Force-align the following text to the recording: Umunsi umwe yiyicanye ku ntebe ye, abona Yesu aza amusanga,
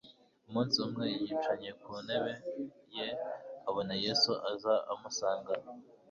Umunsi 0.47 0.75
umwe 0.85 1.03
yiyicanye 1.13 1.69
ku 1.81 1.91
ntebe 2.05 2.33
ye, 2.95 3.07
abona 3.69 3.93
Yesu 4.03 4.31
aza 4.51 4.73
amusanga, 4.93 5.51